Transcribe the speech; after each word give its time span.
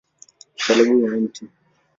Msalaba 0.55 0.93
wa 1.03 1.11
Mt. 1.21 1.35